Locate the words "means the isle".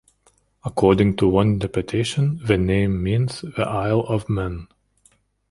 3.03-3.99